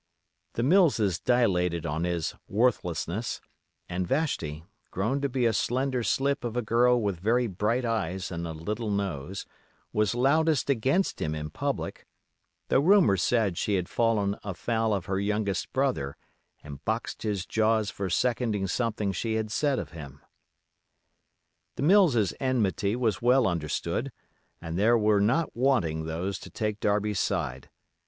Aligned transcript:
The 0.53 0.63
Millses 0.63 1.19
dilated 1.19 1.85
on 1.85 2.05
his 2.05 2.33
worthlessness, 2.47 3.39
and 3.87 4.07
Vashti, 4.07 4.65
grown 4.89 5.21
to 5.21 5.29
be 5.29 5.45
a 5.45 5.53
slender 5.53 6.01
slip 6.01 6.43
of 6.43 6.57
a 6.57 6.63
girl 6.63 6.99
with 6.99 7.19
very 7.19 7.45
bright 7.45 7.85
eyes 7.85 8.31
and 8.31 8.47
a 8.47 8.51
little 8.51 8.89
nose, 8.89 9.45
was 9.93 10.15
loudest 10.15 10.71
against 10.71 11.21
him 11.21 11.35
in 11.35 11.51
public; 11.51 12.07
though 12.69 12.79
rumor 12.79 13.15
said 13.15 13.59
she 13.59 13.75
had 13.75 13.87
fallen 13.87 14.35
afoul 14.43 14.91
of 14.91 15.05
her 15.05 15.19
youngest 15.19 15.71
brother 15.71 16.17
and 16.63 16.83
boxed 16.83 17.21
his 17.21 17.45
jaws 17.45 17.91
for 17.91 18.09
seconding 18.09 18.65
something 18.65 19.11
she 19.11 19.35
had 19.35 19.51
said 19.51 19.77
of 19.77 19.91
him. 19.91 20.19
The 21.75 21.83
Mills's 21.83 22.33
enmity 22.39 22.95
was 22.95 23.21
well 23.21 23.47
understood, 23.47 24.11
and 24.59 24.79
there 24.79 24.97
were 24.97 25.21
not 25.21 25.55
wanting 25.55 26.05
those 26.05 26.39
to 26.39 26.49
take 26.49 26.79
Darby's 26.79 27.19
side. 27.19 27.69